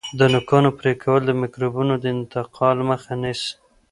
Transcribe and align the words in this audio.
د 0.19 0.21
نوکانو 0.33 0.69
پرې 0.79 0.93
کول 1.03 1.21
د 1.25 1.31
میکروبونو 1.41 1.93
د 1.99 2.05
انتقال 2.15 2.77
مخه 2.89 3.13
نیسي. 3.21 3.51